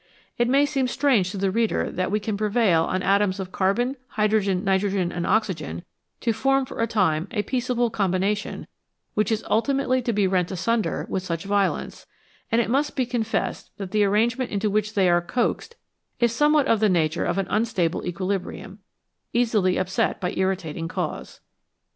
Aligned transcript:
It 0.35 0.49
may 0.49 0.65
seem 0.65 0.87
strange 0.87 1.29
to 1.29 1.37
the 1.37 1.51
reader 1.51 1.91
that 1.91 2.09
we 2.09 2.19
can 2.19 2.35
prevail 2.35 2.85
on 2.85 3.03
atoms 3.03 3.39
of 3.39 3.51
carbon, 3.51 3.97
hydrogen, 4.07 4.63
nitrogen, 4.63 5.11
and 5.11 5.27
oxygen 5.27 5.83
to 6.21 6.33
form 6.33 6.65
for 6.65 6.79
a 6.79 6.87
time 6.87 7.27
a 7.29 7.43
peaceable 7.43 7.91
combination 7.91 8.65
which 9.13 9.31
is 9.31 9.45
ultimately 9.47 10.01
to 10.01 10.11
be 10.11 10.25
rent 10.25 10.49
asunder 10.49 11.05
with 11.07 11.21
such 11.21 11.43
violence, 11.43 12.07
and 12.51 12.59
it 12.59 12.67
must 12.71 12.95
be 12.95 13.05
confessed 13.05 13.69
that 13.77 13.91
the 13.91 14.03
arrangement 14.03 14.49
into 14.49 14.71
which 14.71 14.95
they 14.95 15.07
are 15.07 15.21
coaxed 15.21 15.75
is 16.19 16.33
some 16.33 16.51
what 16.51 16.65
of 16.65 16.79
the 16.79 16.89
nature 16.89 17.23
of 17.25 17.37
an 17.37 17.45
unstable 17.51 18.03
equilibrium, 18.03 18.79
easily 19.33 19.77
upset 19.77 20.19
by 20.19 20.31
any 20.31 20.39
irritating 20.39 20.87
cause. 20.87 21.41